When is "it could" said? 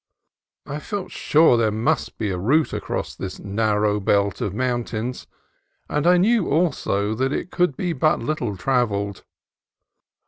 7.31-7.77